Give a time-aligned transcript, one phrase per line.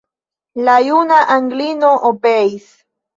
[0.69, 2.65] La juna Anglino obeis.